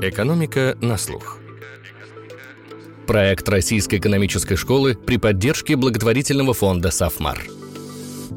[0.00, 1.38] Экономика на слух.
[3.08, 7.42] Проект Российской экономической школы при поддержке благотворительного фонда «Сафмар».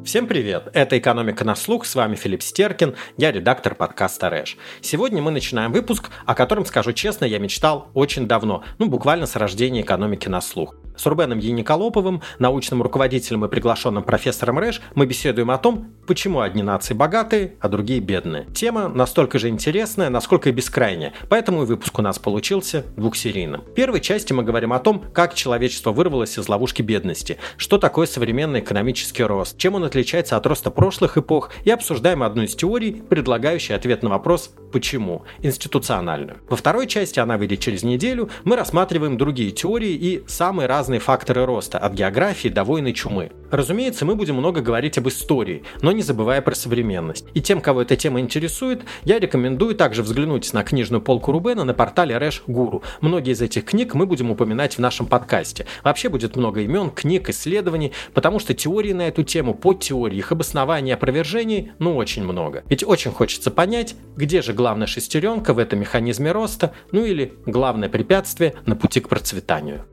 [0.03, 0.69] Всем привет!
[0.73, 4.57] Это «Экономика на слух», с вами Филипп Стеркин, я редактор подкаста «Рэш».
[4.81, 9.35] Сегодня мы начинаем выпуск, о котором, скажу честно, я мечтал очень давно, ну буквально с
[9.35, 10.75] рождения «Экономики на слух».
[11.01, 16.61] С Рубеном Яниколоповым, научным руководителем и приглашенным профессором РЭШ, мы беседуем о том, почему одни
[16.61, 18.45] нации богатые, а другие бедные.
[18.53, 23.61] Тема настолько же интересная, насколько и бескрайняя, поэтому и выпуск у нас получился двухсерийным.
[23.61, 28.05] В первой части мы говорим о том, как человечество вырвалось из ловушки бедности, что такое
[28.05, 33.01] современный экономический рост, чем он отличается от роста прошлых эпох, и обсуждаем одну из теорий,
[33.09, 36.37] предлагающую ответ на вопрос «почему?» институциональную.
[36.47, 40.99] Во второй части, она выйдет через неделю, мы рассматриваем другие теории и самые разные разные
[40.99, 43.31] факторы роста, от географии до войны чумы.
[43.49, 47.25] Разумеется, мы будем много говорить об истории, но не забывая про современность.
[47.33, 51.73] И тем, кого эта тема интересует, я рекомендую также взглянуть на книжную полку Рубена на
[51.73, 52.83] портале Рэш Гуру.
[52.99, 55.65] Многие из этих книг мы будем упоминать в нашем подкасте.
[55.81, 60.93] Вообще будет много имен, книг, исследований, потому что теории на эту тему, подтеории, их обоснований
[60.93, 62.63] опровержений, ну очень много.
[62.67, 67.87] Ведь очень хочется понять, где же главная шестеренка в этом механизме роста, ну или главное
[67.87, 69.85] препятствие на пути к процветанию.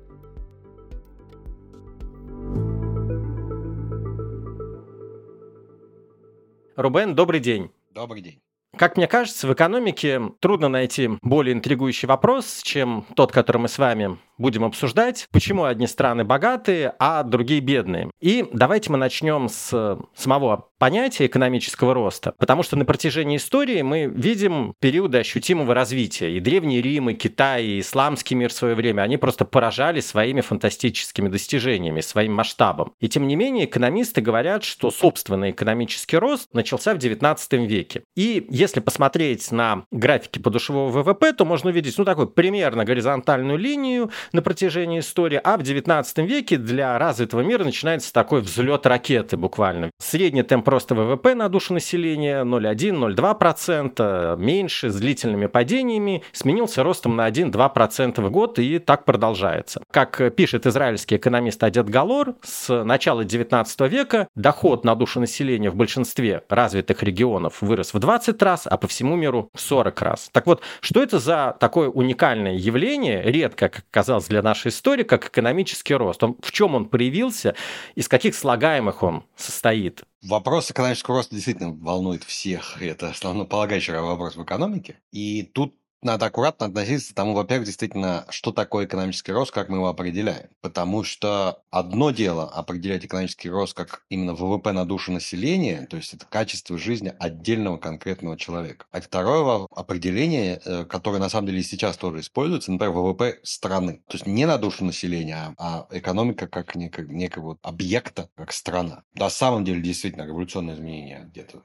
[6.78, 7.72] Рубен, добрый день.
[7.90, 8.40] Добрый день.
[8.76, 13.78] Как мне кажется, в экономике трудно найти более интригующий вопрос, чем тот, который мы с
[13.78, 18.10] вами будем обсуждать, почему одни страны богатые, а другие бедные.
[18.20, 24.04] И давайте мы начнем с самого понятия экономического роста, потому что на протяжении истории мы
[24.06, 26.36] видим периоды ощутимого развития.
[26.36, 30.40] И Древний Рим, и Китай, и исламский мир в свое время, они просто поражали своими
[30.40, 32.94] фантастическими достижениями, своим масштабом.
[33.00, 38.04] И тем не менее, экономисты говорят, что собственный экономический рост начался в 19 веке.
[38.14, 44.10] И если посмотреть на графики подушевого ВВП, то можно увидеть, ну, такую примерно горизонтальную линию,
[44.32, 49.90] на протяжении истории, а в 19 веке для развитого мира начинается такой взлет ракеты буквально.
[49.98, 57.28] Средний темп роста ВВП на душу населения 0,1-0,2%, меньше, с длительными падениями, сменился ростом на
[57.28, 59.82] 1-2% в год, и так продолжается.
[59.90, 65.76] Как пишет израильский экономист Адет Галор, с начала 19 века доход на душу населения в
[65.76, 70.28] большинстве развитых регионов вырос в 20 раз, а по всему миру в 40 раз.
[70.32, 75.04] Так вот, что это за такое уникальное явление, редко, как казалось, оказался для нашей истории
[75.04, 76.22] как экономический рост?
[76.22, 77.54] Он, в чем он проявился,
[77.94, 80.02] из каких слагаемых он состоит?
[80.22, 82.82] Вопрос экономического роста действительно волнует всех.
[82.82, 84.96] Это основополагающий вопрос в экономике.
[85.12, 89.78] И тут надо аккуратно относиться к тому, во-первых, действительно, что такое экономический рост, как мы
[89.78, 90.48] его определяем.
[90.60, 96.14] Потому что одно дело определять экономический рост как именно ВВП на душу населения, то есть
[96.14, 98.86] это качество жизни отдельного конкретного человека.
[98.92, 104.02] А второе определение, э, которое на самом деле сейчас тоже используется, например, ВВП страны.
[104.08, 109.02] То есть не на душу населения, а, а экономика как некого, некого объекта, как страна.
[109.14, 111.62] На самом деле, действительно, революционное изменение где-то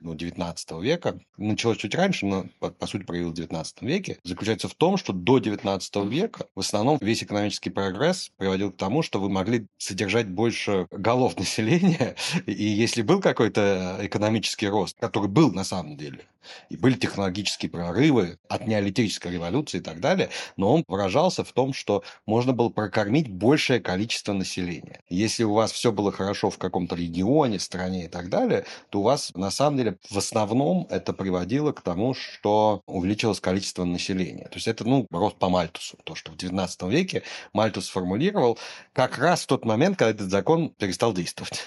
[0.00, 4.68] ну, 19 века, началось чуть раньше, но по, по сути проявилось в 19 веке, заключается
[4.68, 9.20] в том, что до 19 века в основном весь экономический прогресс приводил к тому, что
[9.20, 15.64] вы могли содержать больше голов населения, и если был какой-то экономический рост, который был на
[15.64, 16.20] самом деле,
[16.68, 21.72] и были технологические прорывы от неолитической революции и так далее, но он выражался в том,
[21.72, 25.00] что можно было прокормить большее количество населения.
[25.08, 29.02] Если у вас все было хорошо в каком-то регионе, стране и так далее, то у
[29.02, 34.44] вас на самом деле в основном это приводило к тому, что увеличилось количество населения.
[34.44, 35.98] То есть это, ну, рост по Мальтусу.
[36.04, 38.58] То, что в 19 веке Мальтус сформулировал
[38.92, 41.64] как раз в тот момент, когда этот закон перестал действовать.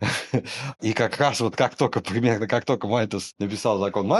[0.80, 4.19] И как раз вот как только, примерно как только Мальтус написал закон Мальтуса,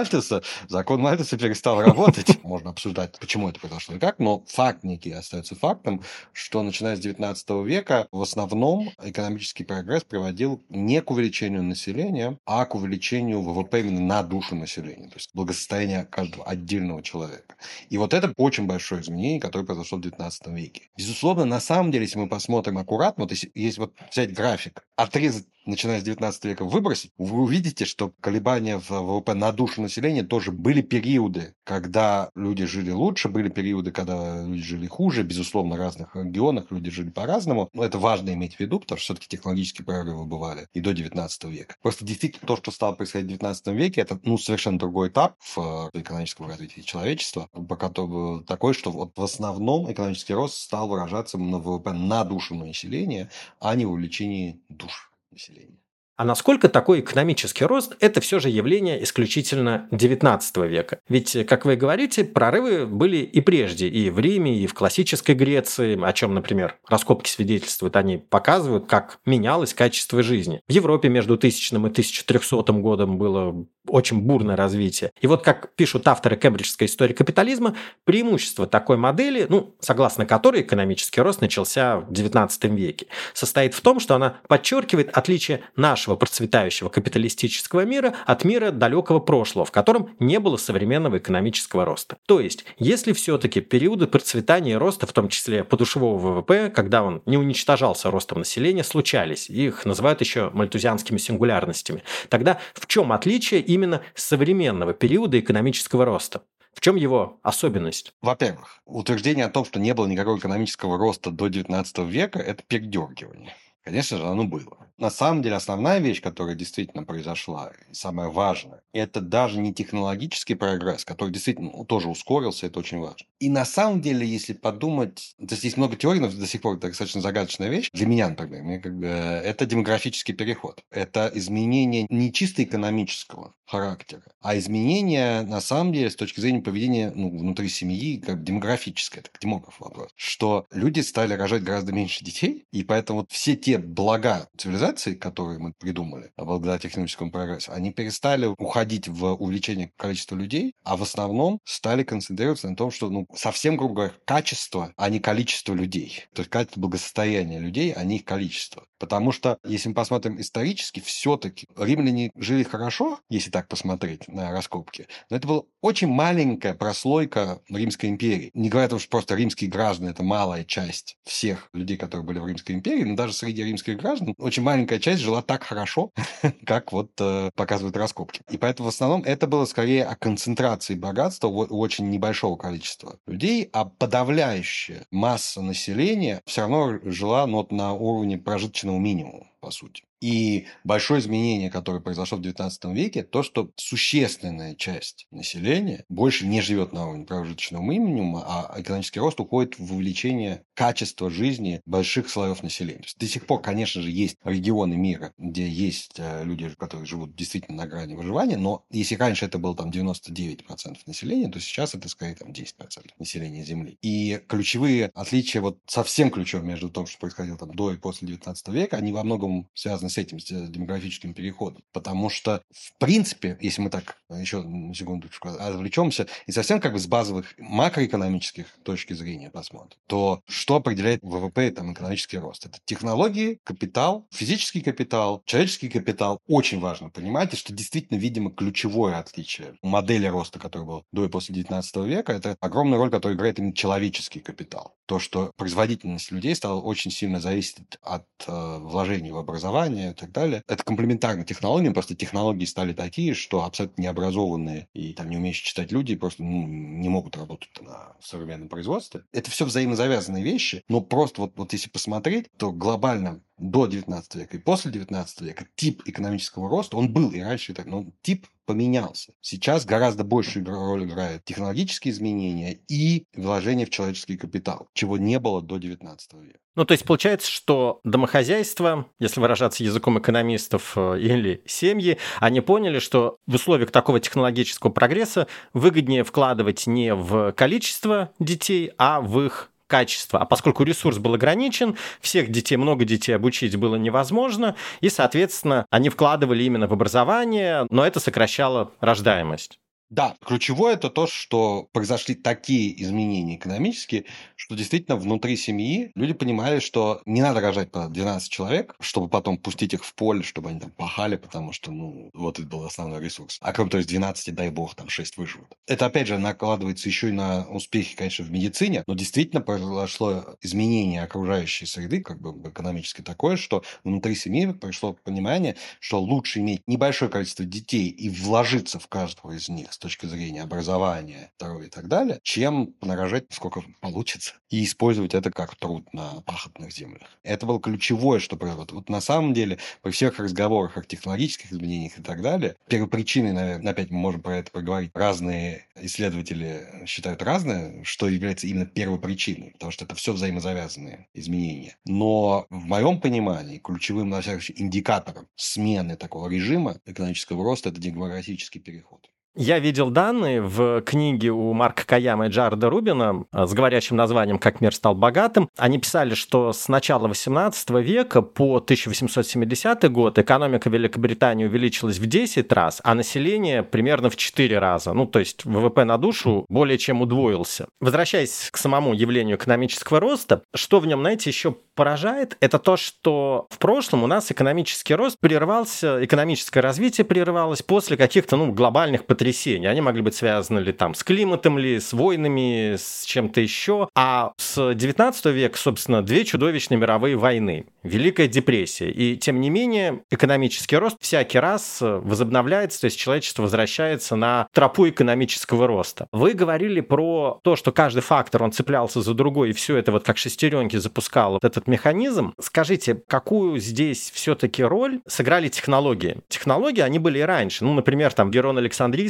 [0.68, 2.38] закон Мальтуса перестал работать.
[2.42, 6.02] Можно обсуждать, почему это произошло и как, но факт некий остается фактом,
[6.32, 12.64] что начиная с 19 века в основном экономический прогресс приводил не к увеличению населения, а
[12.64, 17.56] к увеличению ВВП именно на душу населения, то есть благосостояние каждого отдельного человека.
[17.88, 20.82] И вот это очень большое изменение, которое произошло в 19 веке.
[20.96, 25.46] Безусловно, на самом деле, если мы посмотрим аккуратно, вот если, если вот взять график, отрезать
[25.70, 30.52] начиная с 19 века, выбросить, вы увидите, что колебания в ВВП на душу населения тоже
[30.52, 35.22] были периоды, когда люди жили лучше, были периоды, когда люди жили хуже.
[35.22, 37.70] Безусловно, в разных регионах люди жили по-разному.
[37.72, 41.44] Но это важно иметь в виду, потому что все-таки технологические прорывы бывали и до 19
[41.44, 41.76] века.
[41.82, 45.90] Просто действительно то, что стало происходить в 19 веке, это ну, совершенно другой этап в
[45.94, 51.58] экономическом развитии человечества, пока то такой, что вот в основном экономический рост стал выражаться на
[51.58, 53.30] ВВП на душу населения,
[53.60, 55.79] а не в увеличении душ населения.
[56.20, 60.98] А насколько такой экономический рост– это все же явление исключительно XIX века?
[61.08, 65.98] Ведь, как вы говорите, прорывы были и прежде, и в Риме, и в классической Греции,
[65.98, 70.60] о чем, например, раскопки свидетельствуют, они показывают, как менялось качество жизни.
[70.68, 75.12] В Европе между 1000 и 1300 годом было очень бурное развитие.
[75.20, 81.20] И вот как пишут авторы Кембриджской истории капитализма, преимущество такой модели, ну, согласно которой экономический
[81.20, 87.84] рост начался в XIX веке, состоит в том, что она подчеркивает отличие нашего процветающего капиталистического
[87.84, 92.16] мира от мира далекого прошлого, в котором не было современного экономического роста.
[92.26, 97.22] То есть, если все-таки периоды процветания и роста, в том числе подушевого ВВП, когда он
[97.26, 104.02] не уничтожался ростом населения, случались, их называют еще мальтузианскими сингулярностями, тогда в чем отличие именно
[104.14, 106.42] современного периода экономического роста?
[106.72, 108.14] В чем его особенность?
[108.22, 113.54] Во-первых, утверждение о том, что не было никакого экономического роста до XIX века, это передергивание.
[113.82, 114.78] Конечно же, оно было.
[115.00, 120.54] На самом деле, основная вещь, которая действительно произошла, и самое важное, это даже не технологический
[120.54, 123.26] прогресс, который действительно ну, тоже ускорился, это очень важно.
[123.38, 126.76] И на самом деле, если подумать, то есть есть много теорий, но до сих пор
[126.76, 127.88] это достаточно загадочная вещь.
[127.94, 130.84] Для меня, например, мне как бы, это демографический переход.
[130.90, 137.12] Это изменение не чисто экономического характера, а изменение, на самом деле, с точки зрения поведения
[137.14, 142.24] ну, внутри семьи, как демографическое, это к демографу вопрос, что люди стали рожать гораздо меньше
[142.24, 148.46] детей, и поэтому все те блага цивилизации, которые мы придумали благодаря техническому прогрессу, они перестали
[148.46, 153.76] уходить в увеличение количества людей, а в основном стали концентрироваться на том, что, ну, совсем,
[153.76, 156.26] грубо говоря, качество, а не количество людей.
[156.34, 158.84] То есть качество благосостояния людей, а не их количество.
[159.00, 165.08] Потому что, если мы посмотрим исторически, все-таки римляне жили хорошо, если так посмотреть на раскопки,
[165.30, 168.50] но это была очень маленькая прослойка Римской империи.
[168.52, 172.38] Не говоря о том, что просто римские граждане– это малая часть всех людей, которые были
[172.38, 176.10] в Римской империи, но даже среди римских граждан очень маленькая часть жила так хорошо,
[176.66, 178.42] как вот э, показывают раскопки.
[178.50, 183.70] И поэтому в основном это было скорее о концентрации богатства у, очень небольшого количества людей,
[183.72, 190.04] а подавляющая масса населения все равно жила ну, вот на уровне прожиточного минимума, по сути.
[190.20, 196.60] И большое изменение, которое произошло в XIX веке, то, что существенная часть населения больше не
[196.60, 202.62] живет на уровне прожиточного минимума, а экономический рост уходит в увеличение качества жизни больших слоев
[202.62, 203.04] населения.
[203.18, 207.78] До сих пор, конечно же, есть регионы мира, где есть э, люди, которые живут действительно
[207.78, 210.62] на грани выживания, но если раньше это было там 99%
[211.06, 212.74] населения, то сейчас это скорее там 10%
[213.18, 213.98] населения Земли.
[214.02, 218.68] И ключевые отличия, вот совсем ключевые между тем, что происходило там до и после 19
[218.68, 221.82] века, они во многом связаны с этим, с демографическим переходом.
[221.92, 226.98] Потому что, в принципе, если мы так еще на секундочку отвлечемся, и совсем как бы
[226.98, 232.66] с базовых макроэкономических точки зрения посмотрим, то что определяет ВВП и там, экономический рост?
[232.66, 236.38] Это технологии, капитал, физический капитал, человеческий капитал.
[236.46, 241.54] Очень важно понимать, что действительно, видимо, ключевое отличие модели роста, который был до и после
[241.54, 244.94] 19 века, это огромная роль, которую играет именно человеческий капитал.
[245.06, 250.14] То, что производительность людей стала очень сильно зависеть от э, вложений в образование, образования и
[250.14, 250.62] так далее.
[250.66, 255.92] Это комплементарно технологиям, просто технологии стали такие, что абсолютно необразованные и там не умеющие читать
[255.92, 259.22] люди просто ну, не могут работать на современном производстве.
[259.32, 264.56] Это все взаимозавязанные вещи, но просто вот, вот если посмотреть, то глобально до 19 века
[264.56, 268.46] и после 19 века тип экономического роста, он был и раньше, и так, но тип
[268.64, 269.32] поменялся.
[269.40, 275.60] Сейчас гораздо большую роль играют технологические изменения и вложения в человеческий капитал, чего не было
[275.60, 276.58] до 19 века.
[276.76, 283.00] Ну, то есть получается, что домохозяйство, если выражаться языком экономистов э, или семьи, они поняли,
[283.00, 289.70] что в условиях такого технологического прогресса выгоднее вкладывать не в количество детей, а в их
[289.90, 290.38] качество.
[290.38, 296.08] А поскольку ресурс был ограничен, всех детей, много детей обучить было невозможно, и, соответственно, они
[296.08, 299.78] вкладывали именно в образование, но это сокращало рождаемость.
[300.10, 304.24] Да, ключевое это то, что произошли такие изменения экономические,
[304.56, 309.56] что действительно внутри семьи люди понимали, что не надо рожать по 12 человек, чтобы потом
[309.56, 313.20] пустить их в поле, чтобы они там пахали, потому что, ну, вот это был основной
[313.22, 313.58] ресурс.
[313.60, 315.68] А кроме того, из 12, дай бог, там 6 выживут.
[315.86, 321.22] Это, опять же, накладывается еще и на успехи, конечно, в медицине, но действительно произошло изменение
[321.22, 327.30] окружающей среды, как бы экономически такое, что внутри семьи пришло понимание, что лучше иметь небольшое
[327.30, 332.40] количество детей и вложиться в каждого из них точки зрения образования, здоровья и так далее,
[332.42, 337.28] чем нарожать сколько получится и использовать это как труд на пахотных землях.
[337.42, 338.86] Это было ключевое, что произошло.
[338.90, 343.92] Вот на самом деле, при всех разговорах о технологических изменениях и так далее, первопричиной, наверное,
[343.92, 349.92] опять мы можем про это поговорить, разные исследователи считают разное, что является именно первопричиной, потому
[349.92, 351.96] что это все взаимозавязанные изменения.
[352.06, 358.00] Но в моем понимании ключевым, на всяком случае, индикатором смены такого режима экономического роста– это
[358.00, 359.30] демографический переход.
[359.56, 364.60] Я видел данные в книге у Марка Каяма и Джарда Рубина э, с говорящим названием
[364.60, 365.68] «Как мир стал богатым».
[365.76, 372.72] Они писали, что с начала 18 века по 1870 год экономика Великобритании увеличилась в 10
[372.72, 375.14] раз, а население примерно в 4 раза.
[375.14, 377.88] Ну, то есть ВВП на душу более чем удвоился.
[378.00, 383.66] Возвращаясь к самому явлению экономического роста, что в нем, знаете, еще поражает, это то, что
[383.68, 389.39] в прошлом у нас экономический рост прервался, экономическое развитие прерывалось после каких-то ну, глобальных потрясений.
[389.86, 394.08] Они могли быть связаны ли там с климатом, ли с войнами, с чем-то еще.
[394.14, 397.86] А с 19 века, собственно, две чудовищные мировые войны.
[398.02, 399.10] Великая депрессия.
[399.10, 405.08] И, тем не менее, экономический рост всякий раз возобновляется, то есть человечество возвращается на тропу
[405.08, 406.26] экономического роста.
[406.32, 410.24] Вы говорили про то, что каждый фактор, он цеплялся за другой, и все это вот
[410.24, 412.54] как шестеренки запускало этот механизм.
[412.60, 416.38] Скажите, какую здесь все-таки роль сыграли технологии?
[416.48, 417.84] Технологии, они были и раньше.
[417.84, 418.78] Ну, например, там Герон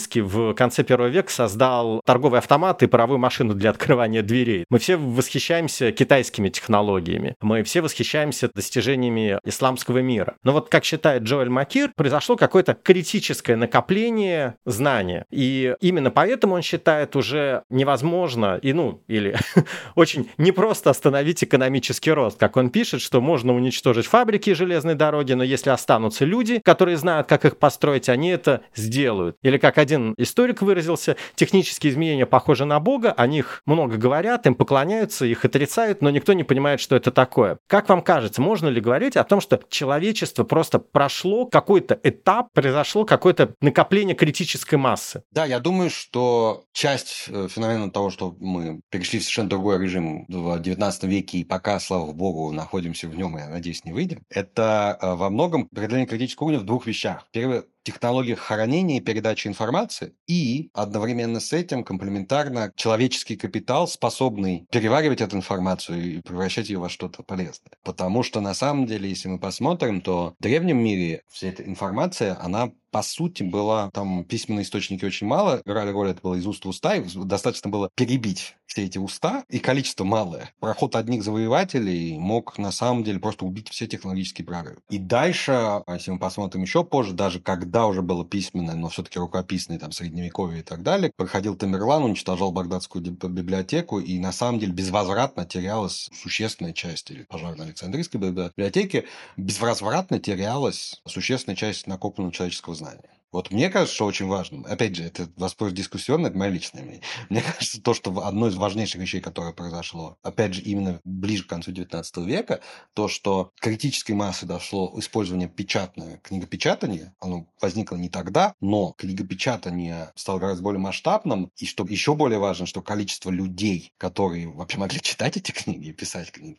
[0.01, 4.65] Александрийский в конце первого века создал торговый автомат и паровую машину для открывания дверей.
[4.71, 7.35] Мы все восхищаемся китайскими технологиями.
[7.43, 10.37] Мы все восхищаемся достижениями исламского мира.
[10.43, 15.27] Но вот, как считает Джоэль Макир, произошло какое-то критическое накопление знания.
[15.31, 19.37] И именно поэтому он считает уже невозможно, и ну, или
[19.97, 25.35] очень непросто остановить экономический рост, как он пишет, что можно уничтожить фабрики и железные дороги,
[25.35, 29.37] но если останутся люди, которые знают, как их построить, они это сделают.
[29.43, 34.55] Или как один историк выразился, технические изменения похожи на Бога, о них много говорят, им
[34.55, 37.59] поклоняются, их отрицают, но никто не понимает, что это такое.
[37.67, 43.05] Как вам кажется, можно ли говорить о том, что человечество просто прошло какой-то этап, произошло
[43.05, 45.23] какое-то накопление критической массы?
[45.31, 50.27] Да, я думаю, что часть э, феномена того, что мы перешли в совершенно другой режим
[50.29, 54.99] в 19 веке, и пока, слава богу, находимся в нем, я надеюсь, не выйдем, это
[55.01, 57.27] э, во многом преодоление критического уровня в двух вещах.
[57.33, 65.21] Первое технологиях хранения и передачи информации, и одновременно с этим комплементарно человеческий капитал, способный переваривать
[65.21, 67.73] эту информацию и превращать ее во что-то полезное.
[67.85, 72.37] Потому что на самом деле, если мы посмотрим, то в древнем мире вся эта информация,
[72.41, 76.65] она по сути, была там письменные источники очень мало, играли роль это было из уст
[76.65, 80.53] в уста, и достаточно было перебить все эти уста, и количество малое.
[80.61, 84.79] Проход одних завоевателей мог на самом деле просто убить все технологические прорывы.
[84.89, 89.19] И дальше, а если мы посмотрим еще позже, даже когда уже было письменное, но все-таки
[89.19, 91.13] рукописное, там, средневековье и так далее.
[91.17, 97.57] Проходил Тамерлан, уничтожал Багдадскую библиотеку, и на самом деле безвозвратно терялась существенная часть, или пожар
[97.57, 99.05] на Александрийской библиотеке,
[99.37, 103.20] безвозвратно терялась существенная часть накопленного человеческого знания.
[103.33, 107.03] Вот мне кажется, что очень важно, опять же, это вопрос дискуссионный, это мое личное мнение.
[107.29, 111.49] Мне кажется, то, что одно из важнейших вещей, которое произошло, опять же, именно ближе к
[111.49, 112.61] концу XIX века,
[112.95, 120.41] то, что критической массы дошло использование печатное книгопечатания, оно возникло не тогда, но книгопечатание стало
[120.41, 125.37] гораздо более масштабным, и что еще более важно, что количество людей, которые вообще могли читать
[125.37, 126.59] эти книги и писать книги,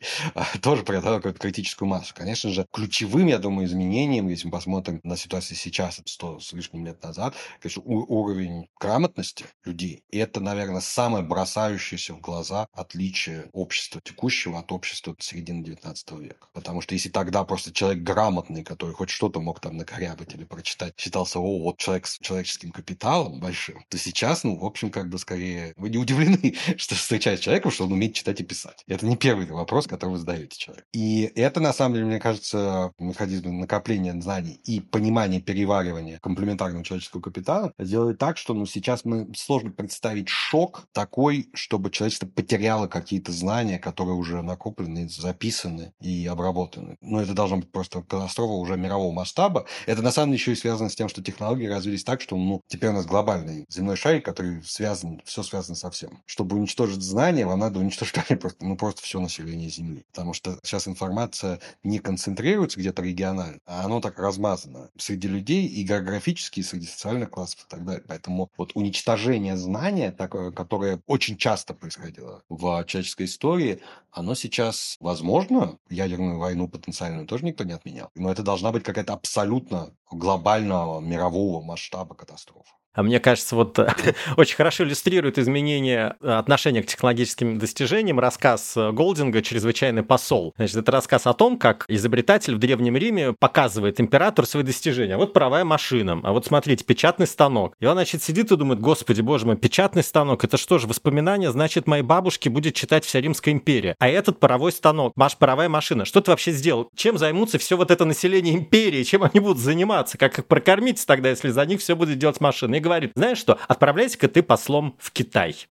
[0.62, 2.14] тоже преодолело какую-то критическую массу.
[2.16, 6.54] Конечно же, ключевым, я думаю, изменением, если мы посмотрим на ситуацию сейчас, это 100 с
[6.62, 10.04] лишним лет назад, конечно, уровень грамотности людей.
[10.12, 16.48] Это, наверное, самое бросающееся в глаза отличие общества текущего от общества середины 19 века.
[16.54, 20.94] Потому что если тогда просто человек грамотный, который хоть что-то мог там накорябать или прочитать,
[20.98, 25.18] считался, о, вот человек с человеческим капиталом большим, то сейчас, ну, в общем, как бы
[25.18, 28.84] скорее вы не удивлены, что встречаете человека, что он умеет читать и писать.
[28.88, 30.88] Это не первый вопрос, который вы задаете человеку.
[30.94, 36.84] И это, на самом деле, мне кажется, механизм накопления знаний и понимания переваривания комплементарных элементарного
[36.84, 42.88] человеческого капитала, делает так, что ну, сейчас мы сложно представить шок такой, чтобы человечество потеряло
[42.88, 46.98] какие-то знания, которые уже накоплены, записаны и обработаны.
[47.02, 49.66] Но ну, это должно быть просто катастрофа уже мирового масштаба.
[49.86, 52.62] Это на самом деле еще и связано с тем, что технологии развились так, что ну,
[52.68, 56.22] теперь у нас глобальный земной шарик, который связан, все связано со всем.
[56.26, 60.04] Чтобы уничтожить знания, вам надо уничтожить просто, ну, просто все население Земли.
[60.12, 65.84] Потому что сейчас информация не концентрируется где-то регионально, а оно так размазано среди людей и
[65.84, 68.04] географически экономические, среди социальных классов и так далее.
[68.08, 73.82] Поэтому вот уничтожение знания, такое, которое очень часто происходило в человеческой истории,
[74.12, 75.78] оно сейчас возможно.
[75.90, 78.10] Ядерную войну потенциальную тоже никто не отменял.
[78.16, 82.81] Но это должна быть какая-то абсолютно глобального мирового масштаба катастрофа.
[82.94, 83.80] А мне кажется, вот
[84.38, 90.54] очень хорошо иллюстрирует изменение э, отношения к технологическим достижениям рассказ э, Голдинга «Чрезвычайный посол».
[90.58, 95.16] Значит, это рассказ о том, как изобретатель в Древнем Риме показывает императору свои достижения.
[95.16, 97.76] Вот паровая машина, а вот смотрите, печатный станок.
[97.80, 101.52] И он, значит, сидит и думает, господи, боже мой, печатный станок, это что же, воспоминания,
[101.52, 103.96] значит, моей бабушки будет читать вся Римская империя.
[104.00, 106.90] А этот паровой станок, ваш паровая машина, что ты вообще сделал?
[106.96, 109.04] Чем займутся все вот это население империи?
[109.04, 110.18] Чем они будут заниматься?
[110.18, 112.81] Как их прокормить тогда, если за них все будет делать машина?
[112.82, 115.68] Говорит, знаешь что, отправляйся-ка ты послом в Китай.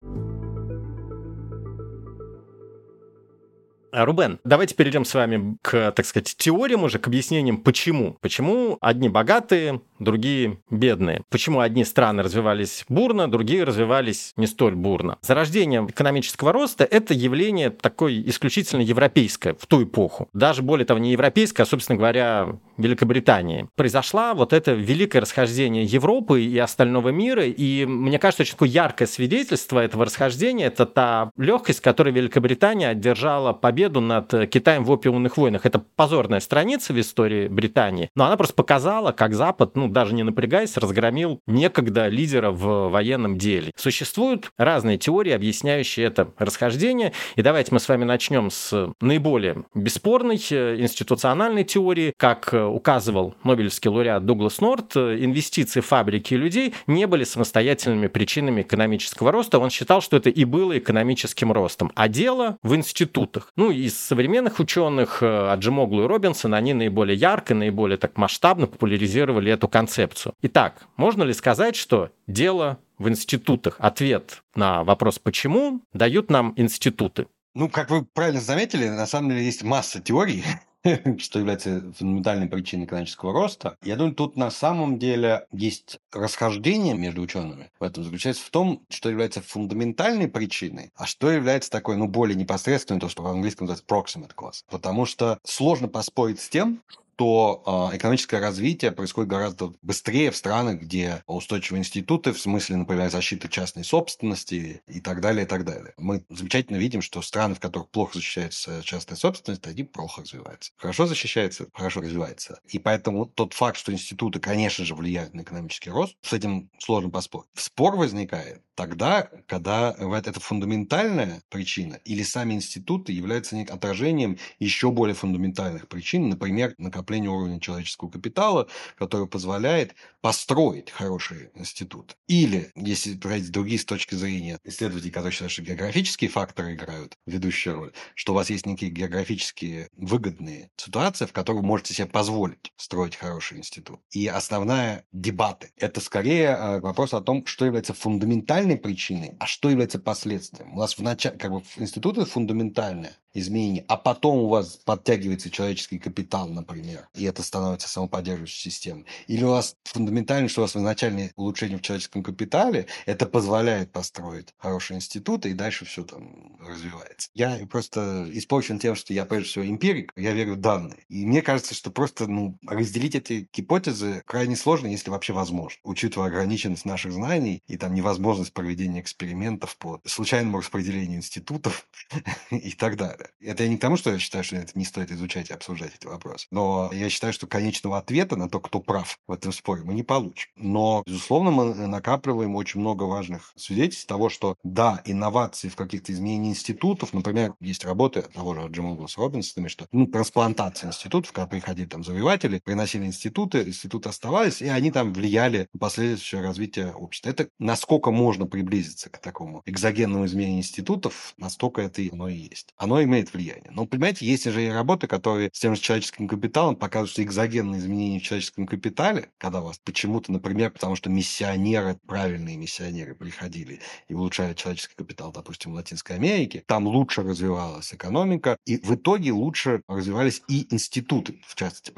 [3.91, 8.19] А, Рубен, давайте перейдем с вами к, так сказать, теориям уже, к объяснениям, почему.
[8.21, 11.23] Почему одни богатые, другие бедные.
[11.31, 15.19] Почему одни страны развивались бурно, другие развивались не столь бурно.
[15.23, 20.29] Зарождение экономического роста– это явление такое исключительно европейское в ту эпоху.
[20.33, 23.69] Даже более того, не европейское, а, собственно говоря, Великобритании.
[23.75, 29.09] Произошла вот это великое расхождение Европы и остального мира, и мне кажется, очень такое яркое
[29.09, 35.67] свидетельство этого расхождения– это та легкость, которой Великобритания одержала победу над Китаем в опиумных войнах.
[35.67, 40.23] Это позорная страница в истории Британии, но она просто показала, как Запад, ну, даже не
[40.23, 43.73] напрягаясь, разгромил некогда лидера в военном деле.
[43.77, 50.41] Существуют разные теории, объясняющие это расхождение, и давайте мы с вами начнем с наиболее бесспорной
[50.51, 52.13] э, институциональной теории.
[52.17, 58.63] Как э, указывал Нобелевский лауреат Дуглас Норт, инвестиции фабрики и людей не были самостоятельными причинами
[58.63, 59.59] экономического роста.
[59.59, 61.93] Он считал, что это и было экономическим ростом.
[61.95, 63.53] А дело в институтах.
[63.57, 69.53] Ну, из современных ученых, э, Аджимоглу и Робинсон, они наиболее ярко, наиболее так масштабно популяризировали
[69.53, 70.35] эту концепцию.
[70.43, 73.77] Итак, можно ли сказать, что дело в институтах?
[73.79, 77.29] Ответ на вопрос «почему» дают нам институты.
[77.55, 80.43] Ну, как вы правильно заметили, на самом деле есть масса теорий,
[81.19, 83.77] что является фундаментальной причиной экономического роста.
[83.85, 87.71] Я думаю, тут на самом деле есть расхождение между учеными.
[87.79, 92.35] В этом заключается в том, что является фундаментальной причиной, а что является такой, ну, более
[92.35, 94.65] непосредственной, то, что в английском называется proximate cause.
[94.71, 96.83] Потому что сложно поспорить с тем,
[97.19, 103.11] то э, экономическое развитие происходит гораздо быстрее в странах, где устойчивые институты, в смысле, например,
[103.11, 105.95] защиты частной собственности и так далее, и так далее.
[105.97, 110.71] Мы замечательно видим, что страны, в которых плохо защищается частная собственность, они плохо развиваются.
[110.77, 112.61] Хорошо защищается, хорошо развивается.
[112.69, 117.11] И поэтому тот факт, что институты, конечно же, влияют на экономический рост, с этим сложно
[117.11, 117.49] поспорить.
[117.55, 125.89] Спор возникает тогда, когда это фундаментальная причина или сами институты являются отражением еще более фундаментальных
[125.89, 132.17] причин, например, накопления уровня человеческого капитала, который позволяет построить хороший институт.
[132.27, 137.77] Или, если проводить другие с точки зрения исследователей, которые считают, что географические факторы играют ведущую
[137.77, 142.73] роль, что у вас есть некие географические выгодные ситуации, в которых вы можете себе позволить
[142.77, 144.01] строить хороший институт.
[144.11, 149.71] И основная дебаты– это скорее э, вопрос о том, что является фундаментальной причиной, а что
[149.71, 150.75] является последствием.
[150.75, 155.99] У вас в начале, как бы институты фундаментальные, изменений, а потом у вас подтягивается человеческий
[155.99, 159.07] капитал, например, и это становится самоподдерживающей системой.
[159.27, 164.55] Или у вас фундаментально, что у вас изначальное улучшение в человеческом капитале, это позволяет построить
[164.59, 167.31] хорошие институты, и дальше все там развивается.
[167.35, 171.05] Я просто испорчен тем, что я, прежде всего, эмпирик, я верю в данные.
[171.09, 176.29] И мне кажется, что просто ну, разделить эти гипотезы крайне сложно, если вообще возможно, учитывая
[176.29, 181.87] ограниченность наших знаний и там невозможность проведения экспериментов по случайному распределению институтов
[182.51, 183.31] и так далее.
[183.41, 185.95] Это я не к тому, что я считаю, что это не стоит изучать и обсуждать
[185.95, 186.47] эти вопросы.
[186.51, 190.03] Но я считаю, что конечного ответа на то, кто прав в этом споре, мы не
[190.03, 190.51] получим.
[190.57, 196.57] Но, безусловно, мы накапливаем очень много важных свидетельств того, что да, инновации в каких-то изменениях
[196.57, 201.87] институтов, например, есть работы того же Джима Уиллса Робинсона, что ну, трансплантация институтов, когда приходили
[201.87, 207.31] там завоеватели, приносили институты, институты оставались, и они там влияли на последующее развитие общества.
[207.31, 212.73] Это насколько можно приблизиться к такому экзогенному изменению институтов, настолько это оно и есть.
[212.77, 213.71] Оно имеет влияние.
[213.71, 217.81] Но, понимаете, есть же и работы, которые с тем же человеческим капиталом показывают, что экзогенные
[217.81, 224.15] изменения в человеческом капитале, когда вас почему-то, например, потому что миссионеры, правильные миссионеры приходили и
[224.15, 229.83] улучшали человеческий капитал, допустим, в Латинской Америке, там лучше развивалась экономика, и в итоге лучше
[229.89, 231.93] развивались и институты, в частности,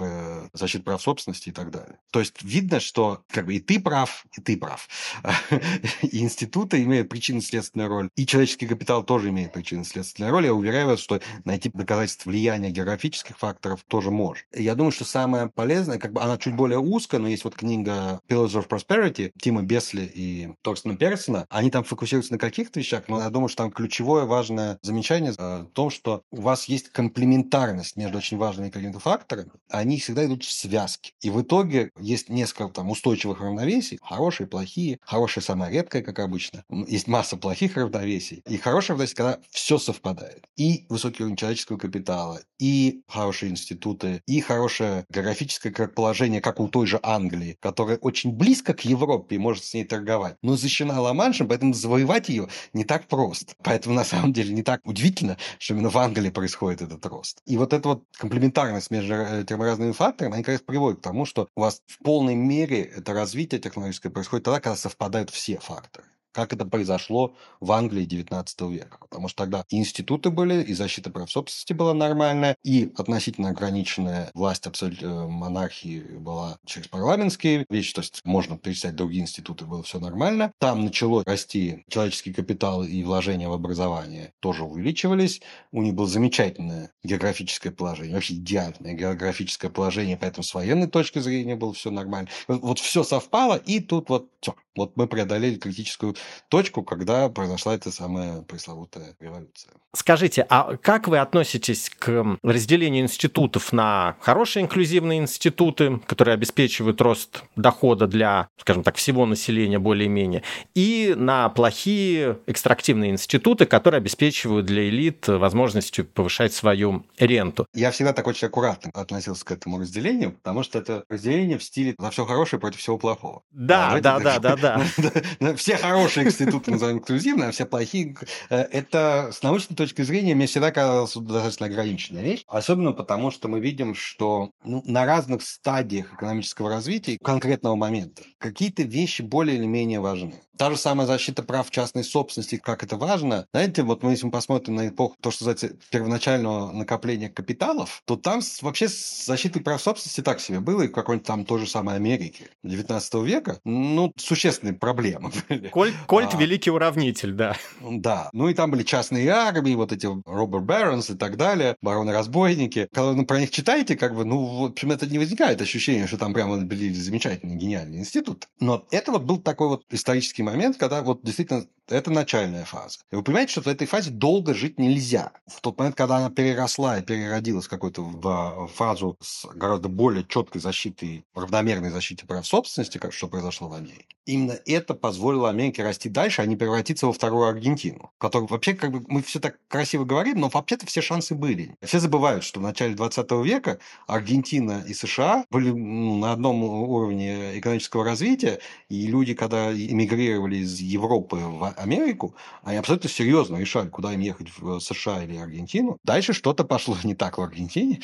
[0.52, 1.98] защиты прав собственности и так далее.
[2.10, 4.88] То есть видно, что как бы и ты прав, и ты прав.
[6.02, 10.46] И институты имеют причинно-следственную роль, и человеческий капитал тоже имеет причинно-следственную роль.
[10.46, 14.44] Я уверяю вас, что найти доказательства влияния географических факторов тоже может.
[14.60, 18.20] Я думаю, что самое полезное, как бы она чуть более узкая, но есть вот книга
[18.28, 21.46] Pillars of Prosperity Тима Бесли и Торстена Персона.
[21.48, 25.64] Они там фокусируются на каких-то вещах, но я думаю, что там ключевое важное замечание о
[25.64, 30.50] том, что у вас есть комплементарность между очень важными какими-то факторами, они всегда идут в
[30.50, 31.12] связке.
[31.22, 36.64] И в итоге есть несколько там устойчивых равновесий, хорошие, плохие, хорошие самое редкое, как обычно.
[36.86, 38.42] Есть масса плохих равновесий.
[38.46, 40.44] И хорошее равновесие, когда все совпадает.
[40.56, 46.84] И высокий уровень человеческого капитала, и хорошие институты, и хорошее географическое положение, как у той
[46.84, 51.46] же Англии, которая очень близко к Европе и может с ней торговать, но защищена Ла-Маншем,
[51.46, 53.54] поэтому завоевать ее не так просто.
[53.62, 57.40] Поэтому, на самом деле, не так удивительно, что именно в Англии происходит этот рост.
[57.46, 61.46] И вот эта вот комплементарность между этими разными факторами, они раз приводят к тому, что
[61.54, 66.52] у вас в полной мере это развитие технологическое происходит тогда, когда совпадают все факторы как
[66.52, 68.98] это произошло в Англии XIX века.
[69.00, 74.66] Потому что тогда институты были, и защита прав собственности была нормальная, и относительно ограниченная власть
[74.66, 79.98] абсолютной э, монархии была через парламентские вещи, то есть можно перечислять другие институты, было все
[79.98, 80.52] нормально.
[80.58, 85.40] Там начало расти человеческий капитал и вложения в образование тоже увеличивались.
[85.72, 91.56] У них было замечательное географическое положение, вообще идеальное географическое положение, поэтому с военной точки зрения
[91.56, 92.28] было все нормально.
[92.48, 96.16] Вот все совпало, и тут вот все, вот мы преодолели критическую
[96.48, 99.72] точку, когда произошла эта самая пресловутая революция.
[99.92, 107.42] Скажите, а как вы относитесь к разделению институтов на хорошие инклюзивные институты, которые обеспечивают рост
[107.56, 114.88] дохода для, скажем так, всего населения более-менее, и на плохие экстрактивные институты, которые обеспечивают для
[114.88, 117.66] элит возможностью повышать свою ренту?
[117.74, 121.96] Я всегда так очень аккуратно относился к этому разделению, потому что это разделение в стиле
[121.98, 123.42] за все хорошее против всего плохого.
[123.50, 124.56] Да, а, да, да, да,
[125.40, 125.54] да.
[125.56, 128.16] Все хорошие институты называем инклюзивные, а все плохие.
[128.48, 132.44] Э, это с научной точки зрения мне всегда казалось достаточно ограниченная вещь.
[132.46, 138.82] Особенно потому, что мы видим, что ну, на разных стадиях экономического развития конкретного момента какие-то
[138.82, 140.34] вещи более или менее важны.
[140.60, 143.46] Та же самая защита прав частной собственности, как это важно.
[143.54, 148.16] Знаете, вот мы, если мы посмотрим на эпоху, то, что называется, первоначального накопления капиталов, то
[148.16, 151.66] там вообще с защитой прав собственности так себе было, и в какой-нибудь там той же
[151.66, 155.68] самой Америке 19 века, ну, существенные проблемы были.
[155.68, 157.56] Кольт, Кольт а, великий уравнитель, да.
[157.80, 158.28] Да.
[158.34, 162.86] Ну и там были частные армии, вот эти Роберт Баронс и так далее, бароны-разбойники.
[162.92, 166.18] Когда вы про них читаете, как бы, ну, в общем, это не возникает ощущение, что
[166.18, 168.46] там прямо были замечательные, гениальные институты.
[168.60, 172.98] Но это вот был такой вот исторический момент, когда вот действительно это начальная фаза.
[173.10, 175.32] И вы понимаете, что в этой фазе долго жить нельзя.
[175.46, 180.60] В тот момент, когда она переросла и переродилась какой-то в фазу с гораздо более четкой
[180.60, 186.08] защитой, равномерной защитой прав собственности, как что произошло в Америке, именно это позволило Америке расти
[186.08, 190.04] дальше, а не превратиться во вторую Аргентину, которую вообще, как бы, мы все так красиво
[190.04, 191.74] говорим, но вообще-то все шансы были.
[191.82, 197.58] Все забывают, что в начале 20 века Аргентина и США были ну, на одном уровне
[197.58, 204.12] экономического развития, и люди, когда эмигрировали из Европы в Америку, они абсолютно серьезно решали, куда
[204.12, 205.98] им ехать в США или Аргентину.
[206.04, 208.00] Дальше что-то пошло не так в Аргентине,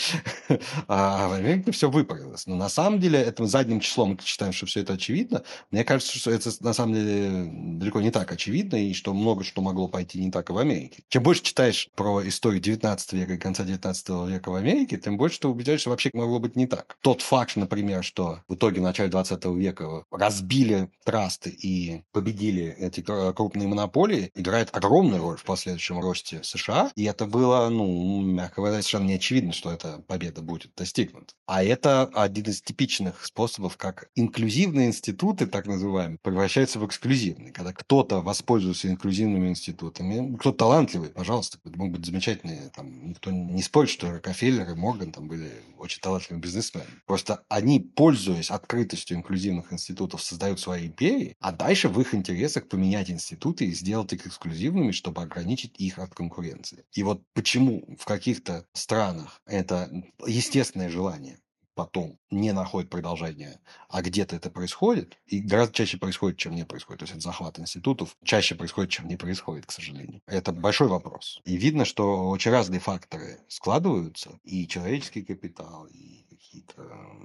[0.88, 2.46] а в Америке все выправилось.
[2.46, 5.42] Но на самом деле, этим задним числом мы считаем, что все это очевидно.
[5.70, 9.62] Мне кажется, что это на самом деле далеко не так очевидно, и что много что
[9.62, 11.02] могло пойти не так и в Америке.
[11.08, 15.40] Чем больше читаешь про историю 19 века и конца 19 века в Америке, тем больше
[15.40, 16.96] ты убеждаешься, вообще могло быть не так.
[17.00, 23.02] Тот факт, например, что в итоге в начале 20 века разбили трасты и победили эти
[23.02, 28.60] крупные крупные монополии играют огромную роль в последующем росте США, и это было, ну, мягко
[28.60, 31.34] говоря, совершенно не очевидно, что эта победа будет достигнута.
[31.46, 37.52] А это один из типичных способов, как инклюзивные институты, так называемые, превращаются в эксклюзивные.
[37.52, 43.90] Когда кто-то воспользуется инклюзивными институтами, кто талантливый, пожалуйста, могут быть замечательные, там, никто не спорит,
[43.90, 46.90] что Рокфеллер и Морган там были очень талантливыми бизнесменами.
[47.06, 53.10] Просто они, пользуясь открытостью инклюзивных институтов, создают свои империи, а дальше в их интересах поменять
[53.10, 56.84] институт институты и сделать их эксклюзивными, чтобы ограничить их от конкуренции.
[56.92, 59.90] И вот почему в каких-то странах это
[60.26, 61.38] естественное желание
[61.74, 67.00] потом не находит продолжения, а где-то это происходит, и гораздо чаще происходит, чем не происходит.
[67.00, 70.22] То есть это захват институтов чаще происходит, чем не происходит, к сожалению.
[70.26, 71.42] Это большой вопрос.
[71.44, 76.82] И видно, что очень разные факторы складываются, и человеческий капитал, и какие-то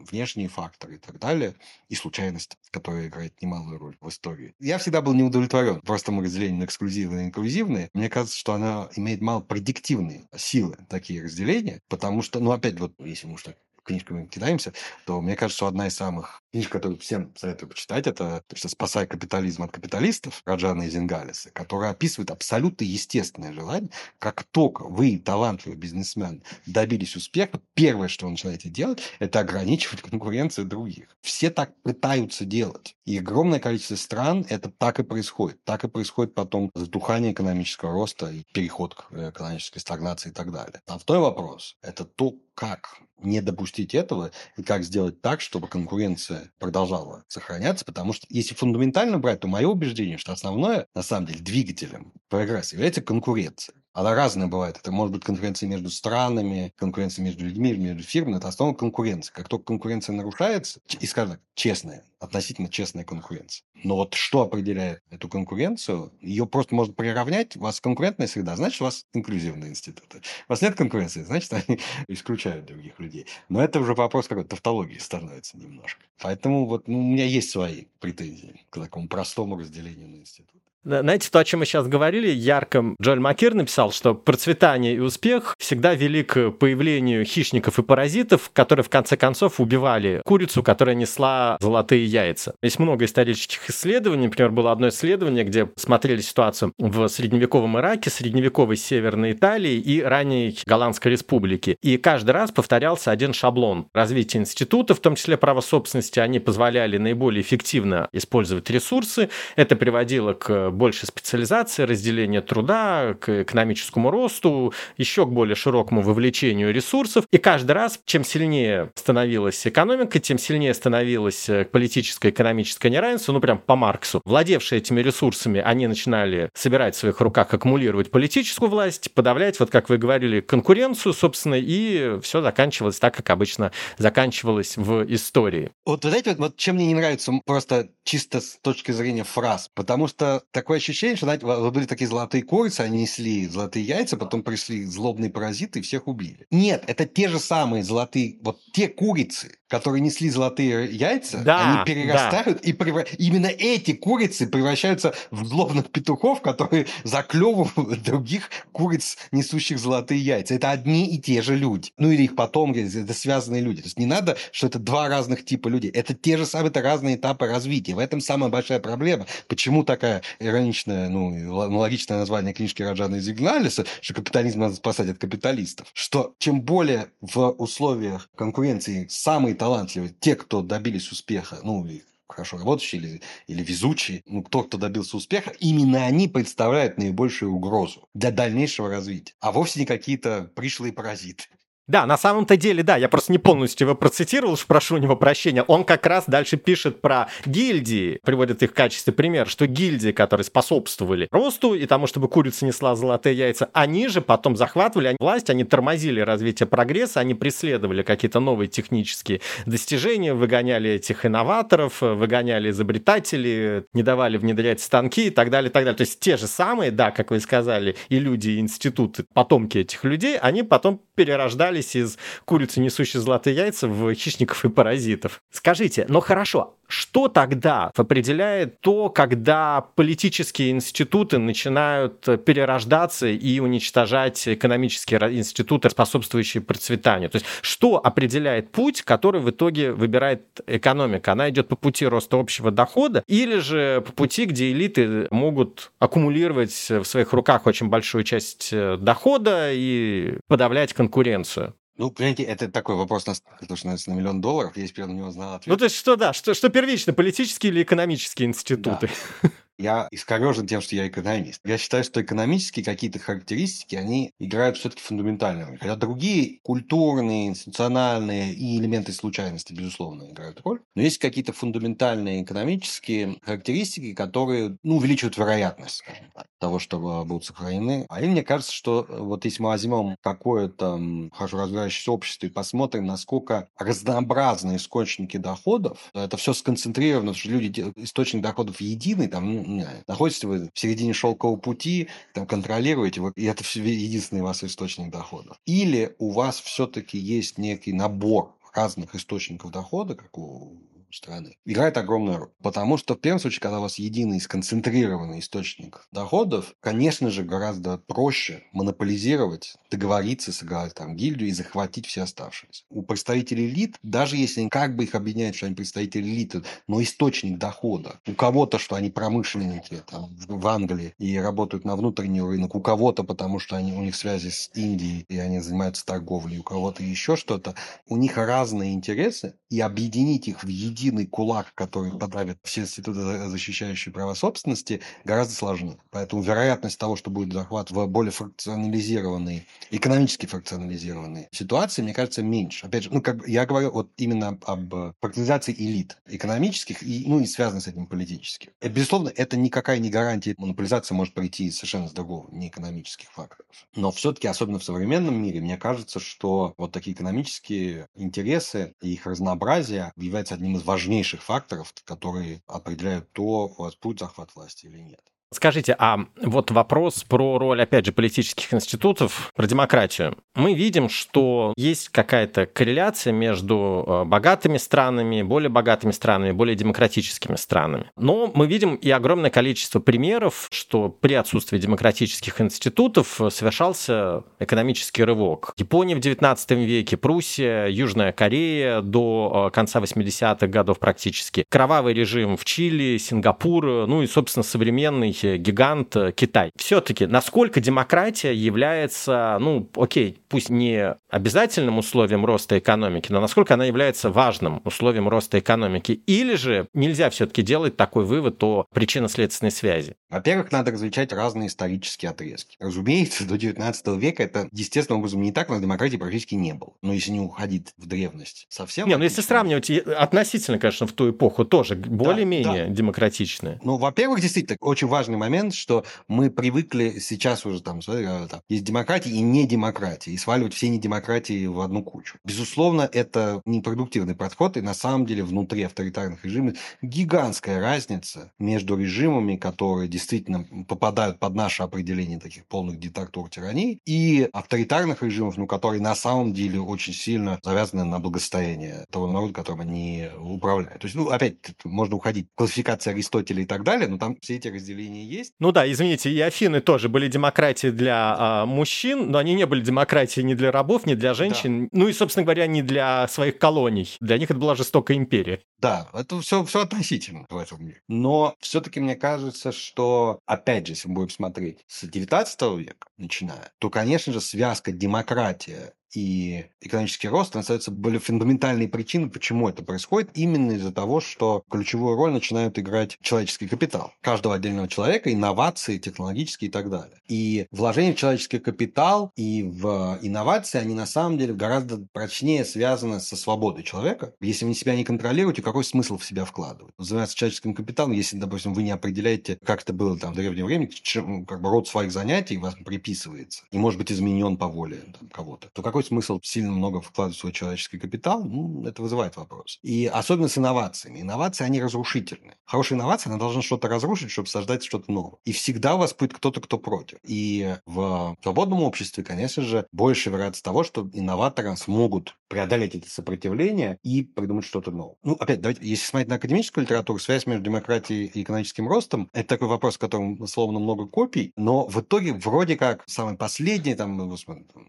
[0.10, 1.56] внешние факторы и так далее,
[1.90, 4.56] и случайность, которая играет немалую роль в истории.
[4.60, 7.90] Я всегда был не удовлетворен простым разделением на эксклюзивные и инклюзивные.
[7.94, 12.94] Мне кажется, что она имеет мало предиктивные силы, такие разделения, потому что, ну, опять вот,
[13.00, 14.74] если мы уж так книжками кидаемся,
[15.06, 19.64] то мне кажется, что одна из самых книжка, которую всем советую почитать, это «Спасай капитализм
[19.64, 27.16] от капиталистов» Раджана Изингалиса, которая описывает абсолютно естественное желание, как только вы, талантливый бизнесмен, добились
[27.16, 31.16] успеха, первое, что вы начинаете делать, это ограничивать конкуренцию других.
[31.22, 32.96] Все так пытаются делать.
[33.06, 35.64] И огромное количество стран это так и происходит.
[35.64, 40.52] Так и происходит потом затухание экономического роста и переход к э, экономической стагнации и так
[40.52, 40.82] далее.
[40.88, 46.41] А второй вопрос– это то, как не допустить этого и как сделать так, чтобы конкуренция
[46.60, 51.40] продолжала сохраняться, потому что если фундаментально брать, то мое убеждение, что основное, на самом деле,
[51.40, 53.76] двигателем прогресса является конкуренция.
[53.94, 54.78] Она разная бывает.
[54.78, 58.38] Это может быть конкуренция между странами, конкуренция между людьми, между фирмами.
[58.38, 59.34] Это основа конкуренции.
[59.34, 63.66] Как только конкуренция нарушается, и, скажем так, честная, относительно честная конкуренция.
[63.84, 66.14] Но вот что определяет эту конкуренцию?
[66.22, 67.58] Ее просто можно приравнять.
[67.58, 70.20] У вас конкурентная среда, значит, у вас инклюзивные институты.
[70.48, 73.26] У вас нет конкуренции, значит, они исключают других людей.
[73.50, 76.06] Но это уже вопрос какой-то тавтологии становится немножко.
[76.22, 80.71] Поэтому вот ну, у меня есть свои претензии к такому простому разделению на институты.
[80.84, 85.56] Знаете, то, о чем мы сейчас говорили, ярко Джоэль Макир написал, что процветание и успех
[85.60, 91.58] всегда вели к появлению хищников и паразитов, которые в конце концов убивали курицу, которая несла
[91.60, 92.56] золотые яйца.
[92.64, 94.26] Есть много исторических исследований.
[94.26, 100.58] Например, было одно исследование, где смотрели ситуацию в средневековом Ираке, средневековой Северной Италии и ранней
[100.66, 101.78] Голландской республике.
[101.84, 103.86] И каждый раз повторялся один шаблон.
[103.94, 109.30] Развитие института, в том числе право собственности, они позволяли наиболее эффективно использовать ресурсы.
[109.56, 116.74] Это приводило к большей специализации, разделения труда, к экономическому росту, еще к более широкому вовлечению
[116.74, 117.26] ресурсов.
[117.32, 123.34] И каждый раз, чем сильнее становилась экономика, тем сильнее становилось э, политическое и экономическое неравенство,
[123.34, 124.22] ну прям по Марксу.
[124.26, 129.90] Владевшие этими ресурсами, они начинали собирать в своих руках, аккумулировать политическую власть, подавлять, вот как
[129.90, 135.72] вы говорили, конкуренцию, собственно, и все заканчивалось так, как обычно заканчивалось в истории.
[135.86, 140.08] Вот, вы знаете, вот чем мне не нравится просто чисто с точки зрения фраз, потому
[140.08, 144.86] что такое ощущение, что, знаете, были такие золотые курицы, они несли золотые яйца, потом пришли
[144.86, 146.46] злобные паразиты и всех убили.
[146.52, 151.86] Нет, это те же самые золотые, вот те курицы, которые несли золотые яйца, да, они
[151.86, 152.70] перерастают, да.
[152.70, 153.06] и превра...
[153.18, 160.54] именно эти курицы превращаются в злобных петухов, которые заклевывают других куриц, несущих золотые яйца.
[160.54, 161.92] Это одни и те же люди.
[161.98, 163.82] Ну или их потомки, это связанные люди.
[163.82, 165.90] То есть не надо, что это два разных типа людей.
[165.90, 167.96] Это те же самые, это разные этапы развития.
[167.96, 169.26] В этом самая большая проблема.
[169.48, 170.22] Почему такая
[170.52, 175.90] ироничное, ну, логичное название книжки Раджана Зигналиса, что капитализм надо спасать от капиталистов?
[175.94, 181.88] Что чем более в условиях конкуренции самые талантливые, те, кто добились успеха, ну,
[182.28, 188.08] хорошо работающие или, или везучие, ну, кто, кто добился успеха, именно они представляют наибольшую угрозу
[188.14, 191.46] для дальнейшего развития, а вовсе не какие-то пришлые паразиты.
[191.88, 195.16] Да, на самом-то деле, да, я просто не полностью его процитировал, уж прошу у него
[195.16, 195.64] прощения.
[195.64, 200.46] Он как раз дальше пишет про гильдии, приводит их в качестве примера, что гильдии, которые
[200.46, 205.64] способствовали росту и тому, чтобы курица несла золотые яйца, они же потом захватывали власть, они
[205.64, 214.04] тормозили развитие прогресса, они преследовали какие-то новые технические достижения, выгоняли этих инноваторов, выгоняли изобретателей, не
[214.04, 215.98] давали внедрять станки и так далее, и так далее.
[215.98, 220.04] То есть те же самые, да, как вы сказали, и люди, и институты, потомки этих
[220.04, 225.44] людей, они потом перерождались из курицы, несущей золотые яйца, в хищников и паразитов.
[225.52, 235.20] Скажите, ну хорошо, что тогда определяет то, когда политические институты начинают перерождаться и уничтожать экономические
[235.38, 237.30] институты, способствующие процветанию?
[237.30, 241.32] То есть что определяет путь, который в итоге выбирает экономика?
[241.32, 246.90] Она идет по пути роста общего дохода или же по пути, где элиты могут аккумулировать
[246.90, 251.74] в своих руках очень большую часть э, дохода и подавлять конкуренцию?
[251.98, 255.56] Ну, понимаете, это такой вопрос, на, на, на миллион долларов, я теперь на него знал
[255.56, 255.68] ответ.
[255.68, 259.10] Ну, то есть что, да, что, что первично, политические или экономические институты?
[259.44, 259.50] Да.
[259.82, 261.60] Я искорежен тем, что я экономист.
[261.66, 265.80] Я считаю, что экономические какие-то характеристики, они играют все-таки фундаментальную роль.
[265.80, 270.82] Хотя другие культурные, институциональные и элементы случайности, безусловно, играют роль.
[270.96, 276.04] Но есть какие-то фундаментальные экономические характеристики, которые ну, увеличивают вероятность
[276.36, 278.06] так, того, что будут сохранены.
[278.08, 281.02] А и мне кажется, что вот если мы возьмем какое-то
[281.34, 288.44] хорошо развивающееся общество и посмотрим, насколько разнообразны источники доходов, это все сконцентрировано, что люди, источник
[288.44, 289.71] доходов единый, там,
[290.08, 295.58] находитесь вы в середине шелкового пути, там контролируете, и это единственный у вас источник дохода.
[295.66, 300.78] Или у вас все-таки есть некий набор разных источников дохода, как у
[301.18, 302.52] страны, играет огромную роль.
[302.62, 307.98] Потому что в первом случае, когда у вас единый сконцентрированный источник доходов, конечно же, гораздо
[307.98, 312.84] проще монополизировать, договориться, сыграть там гильдию и захватить все оставшиеся.
[312.90, 317.58] У представителей элит, даже если как бы их объединяют, что они представители элиты, но источник
[317.58, 318.20] дохода.
[318.28, 323.24] У кого-то, что они промышленники там, в Англии и работают на внутренний рынок, у кого-то,
[323.24, 327.36] потому что они, у них связи с Индией, и они занимаются торговлей, у кого-то еще
[327.36, 327.76] что-то.
[328.08, 334.14] У них разные интересы, и объединить их в единый кулак, который подавит все институты, защищающие
[334.14, 335.98] права собственности, гораздо сложнее.
[336.12, 342.86] Поэтому вероятность того, что будет захват в более фракционализированной, экономически фракционализированной ситуации, мне кажется, меньше.
[342.86, 347.46] Опять же, ну, как я говорю вот именно об фракционализации элит экономических и, ну, и
[347.46, 348.70] связанных с этим политических.
[348.82, 350.56] И, безусловно, это никакая не гарантия.
[350.58, 353.72] Монополизация может прийти совершенно с другого, не экономических факторов.
[353.96, 359.26] Но все-таки, особенно в современном мире, мне кажется, что вот такие экономические интересы и их
[359.26, 363.70] разнообразие является одним из важнейших факторов, которые определяют то,
[364.02, 365.31] будет захват власти или нет.
[365.54, 370.38] Скажите, а вот вопрос про роль, опять же, политических институтов, про демократию.
[370.56, 377.58] Мы видим, что есть какая-то корреляция между э, богатыми странами, более богатыми странами, более демократическими
[377.58, 378.12] странами.
[378.16, 385.74] Но мы видим и огромное количество примеров, что при отсутствии демократических институтов совершался экономический рывок.
[385.76, 392.56] Япония в XIX веке, Пруссия, Южная Корея до э, конца 80-х годов практически, кровавый режим
[392.56, 396.72] в Чили, Сингапур, ну и, собственно, современный гигант э, Китай.
[396.76, 403.86] Все-таки, насколько демократия является, ну, окей, пусть не обязательным условием роста экономики, но насколько она
[403.86, 406.22] является важным условием роста экономики?
[406.28, 410.16] Или же нельзя все-таки делать такой вывод о причинно-следственной связи?
[410.30, 412.76] Во-первых, надо различать разные исторические отрезки.
[412.80, 416.94] Разумеется, до 19 века это естественным образом не так, но демократии практически не было.
[417.02, 419.08] Но если не уходить в древность совсем...
[419.08, 422.94] Не, ну если сравнивать, относительно, конечно, в ту эпоху тоже более-менее да, да.
[422.94, 423.80] демократичные.
[423.84, 428.62] Ну, во-первых, действительно, очень важный момент, что мы привыкли сейчас уже там, смотри, а, там
[428.70, 432.38] есть демократия и не демократия, и сваливать все недемократии в одну кучу.
[432.44, 439.56] Безусловно, это непродуктивный подход, и на самом деле внутри авторитарных режимов гигантская разница между режимами,
[439.56, 446.02] которые действительно попадают под наше определение таких полных диктатур тираний, и авторитарных режимов, ну, которые
[446.02, 451.02] на самом деле очень сильно завязаны на благосостояние того народа, которым они управляют.
[451.02, 454.56] То есть, ну, опять, можно уходить в классификации Аристотеля и так далее, но там все
[454.56, 455.54] эти разделения есть.
[455.60, 459.82] Ну да, извините, и Афины тоже были демократии для а, мужчин, но они не были
[459.82, 461.90] демократией ни для рабов, ни для женщин, да.
[461.94, 464.16] ну и, собственно говоря, не для своих колоний.
[464.20, 465.62] Для них это была жестокая империя.
[465.80, 468.02] Да, это все, все относительно в этом мире.
[468.08, 473.72] Но все-таки мне кажется, что, опять же, если мы будем смотреть с 19 века, начиная,
[473.80, 480.32] то, конечно же, связка демократия и экономический рост остаются более фундаментальные причины, почему это происходит,
[480.34, 484.14] именно из-за того, что ключевую роль начинают играть человеческий капитал.
[484.22, 487.18] Каждого отдельного человека, инновации, технологические и так далее.
[487.28, 493.20] И вложение в человеческий капитал и в инновации, они на самом деле гораздо прочнее связаны
[493.20, 494.34] со свободой человека.
[494.42, 496.94] Если вы себя не контролируете, какой смысл в себя вкладывать?
[496.98, 500.88] Заниматься человеческим капиталом, если, допустим, вы не определяете, как это было там в древнее время,
[500.88, 505.30] чем, как бы род своих занятий вас приписывается и может быть изменен по воле там,
[505.30, 508.44] кого-то, то какой какой смысл сильно много вкладывать в свой человеческий капитал?
[508.44, 509.80] Ну, это вызывает вопрос.
[509.84, 511.22] И особенно с инновациями.
[511.22, 512.56] Инновации, они разрушительны.
[512.66, 515.40] Хорошая инновация, она должна что-то разрушить, чтобы создать что-то новое.
[515.46, 517.20] И всегда у вас будет кто-то, кто против.
[517.24, 523.98] И в свободном обществе, конечно же, больше вероятность того, что инноваторы смогут преодолеть эти сопротивления
[524.04, 525.16] и придумать что-то новое.
[525.24, 529.48] Ну, опять, давайте, если смотреть на академическую литературу, связь между демократией и экономическим ростом, это
[529.48, 534.18] такой вопрос, в котором словно много копий, но в итоге вроде как самый последний, там,
[534.18, 534.36] ну,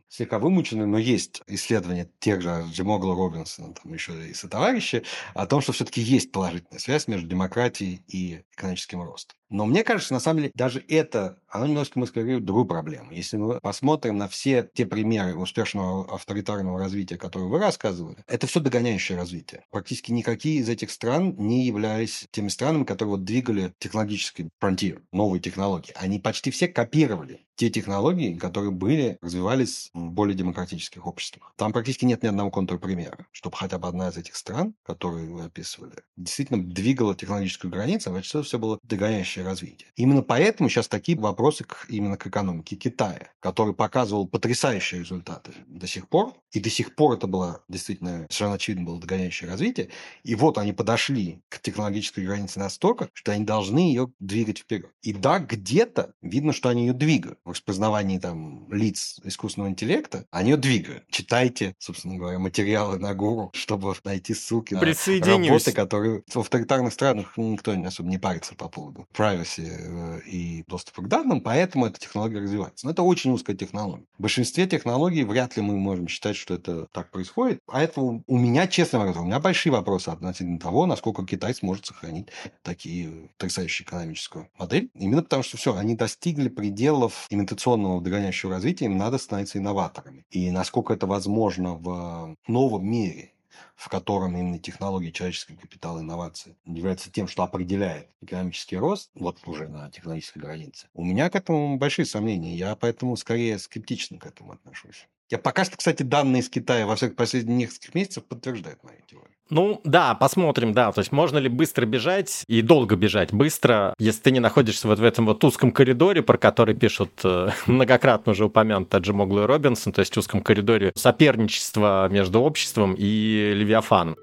[0.08, 5.60] слегка вымученный, но есть исследования тех же Джимогла Робинсона, там еще и сотоварищи, о том,
[5.60, 9.36] что все-таки есть положительная связь между демократией и экономическим ростом.
[9.52, 13.12] Но мне кажется, на самом деле, даже это, оно немножко маскирует другую проблему.
[13.12, 18.60] Если мы посмотрим на все те примеры успешного авторитарного развития, которые вы рассказывали, это все
[18.60, 19.64] догоняющее развитие.
[19.70, 25.42] Практически никакие из этих стран не являлись теми странами, которые вот двигали технологический frontier, новые
[25.42, 25.92] технологии.
[25.96, 31.52] Они почти все копировали те технологии, которые были, развивались в более демократических обществах.
[31.56, 35.44] Там практически нет ни одного контрпримера, чтобы хотя бы одна из этих стран, которые вы
[35.44, 39.90] описывали, действительно двигала технологическую границу, а значит, все было догоняющее развитие.
[39.96, 45.86] Именно поэтому сейчас такие вопросы к, именно к экономике Китая, который показывал потрясающие результаты до
[45.86, 49.90] сих пор, и до сих пор это было действительно совершенно очевидно было догоняющее развитие,
[50.22, 54.90] и вот они подошли к технологической границе настолько, что они должны ее двигать вперед.
[55.02, 57.38] И да, где-то видно, что они ее двигают.
[57.44, 61.04] Распознавании там лиц искусственного интеллекта, они двигают.
[61.10, 67.34] Читайте, собственно говоря, материалы на гуру, чтобы найти ссылки на работы, которые в авторитарных странах
[67.36, 72.40] никто особо не парится по поводу privacy э, и доступа к данным, поэтому эта технология
[72.40, 72.86] развивается.
[72.86, 74.06] Но это очень узкая технология.
[74.18, 77.60] В большинстве технологий вряд ли мы можем считать, что это так происходит.
[77.66, 82.28] Поэтому у меня, честно говоря, у меня большие вопросы относительно того, насколько Китай сможет сохранить
[82.62, 84.90] такие потрясающие экономическую модель.
[84.94, 90.24] Именно потому, что все, они достигли пределов имитационного догоняющего развития, им надо становиться инноваторами.
[90.30, 93.32] И насколько это возможно в новом мире,
[93.76, 99.68] в котором именно технологии, человеческий капитал, инновации является тем, что определяет экономический рост, вот уже
[99.68, 100.88] на технологической границе.
[100.94, 102.54] У меня к этому большие сомнения.
[102.54, 105.08] Я поэтому скорее скептично к этому отношусь.
[105.32, 109.30] Я пока что, кстати, данные из Китая во всех последних нескольких месяцев подтверждают мою теорию.
[109.48, 110.92] Ну, да, посмотрим, да.
[110.92, 114.98] То есть можно ли быстро бежать и долго бежать быстро, если ты не находишься вот
[114.98, 119.94] в этом вот узком коридоре, про который пишут э, многократно уже упомянут Таджимоглу и Робинсон,
[119.94, 124.16] то есть узком коридоре соперничества между обществом и Левиафаном.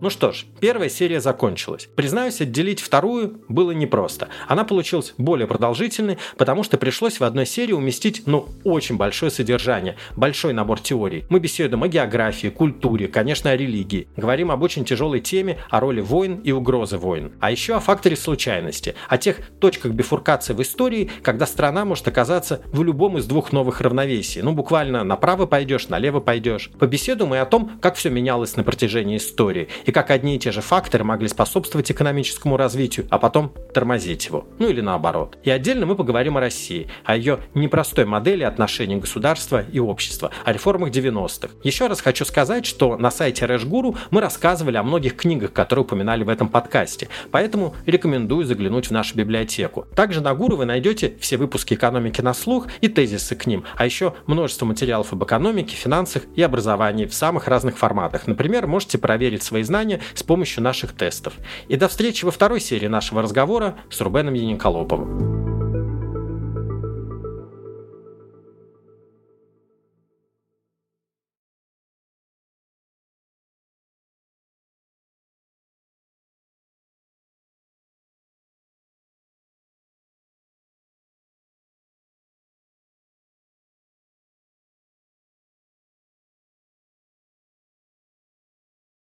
[0.00, 1.88] Ну что ж, первая серия закончилась.
[1.96, 4.28] Признаюсь, отделить вторую было непросто.
[4.46, 9.96] Она получилась более продолжительной, потому что пришлось в одной серии уместить, ну, очень большое содержание,
[10.14, 11.24] большой набор теорий.
[11.30, 14.06] Мы беседуем о географии, культуре, конечно, о религии.
[14.16, 17.32] Говорим об очень тяжелой теме, о роли войн и угрозы войн.
[17.40, 22.62] А еще о факторе случайности, о тех точках бифуркации в истории, когда страна может оказаться
[22.66, 24.42] в любом из двух новых равновесий.
[24.42, 26.70] Ну, буквально направо пойдешь, налево пойдешь.
[26.78, 30.52] Побеседуем и о том, как все менялось на протяжении истории и как одни и те
[30.52, 34.46] же факторы могли способствовать экономическому развитию, а потом тормозить его.
[34.58, 35.38] Ну или наоборот.
[35.44, 40.52] И отдельно мы поговорим о России, о ее непростой модели отношений государства и общества, о
[40.52, 41.54] реформах 90-х.
[41.62, 46.22] Еще раз хочу сказать, что на сайте Рэшгуру мы рассказывали о многих книгах, которые упоминали
[46.22, 49.86] в этом подкасте, поэтому рекомендую заглянуть в нашу библиотеку.
[49.96, 53.86] Также на Гуру вы найдете все выпуски экономики на слух и тезисы к ним, а
[53.86, 58.26] еще множество материалов об экономике, финансах и образовании в самых разных форматах.
[58.26, 61.34] Например, можете проверить свои знания знания с помощью наших тестов.
[61.68, 65.57] И до встречи во второй серии нашего разговора с Рубеном Яниколоповым.